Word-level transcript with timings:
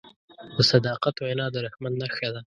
د 0.55 0.57
صداقت 0.71 1.15
وینا 1.19 1.45
د 1.51 1.55
رحمت 1.65 1.93
نښه 2.01 2.29
ده. 2.33 2.41